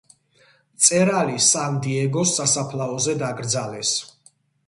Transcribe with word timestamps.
მწერალი 0.77 1.41
სან-დიეგოს 1.49 2.33
სასაფლაოზე 2.39 3.17
დაკრძალეს. 3.23 3.95